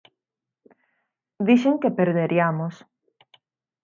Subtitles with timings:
[1.47, 2.75] Dixen que perderiamos.